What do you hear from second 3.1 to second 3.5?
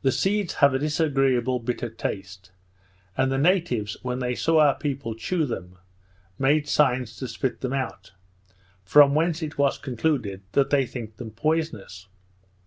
and the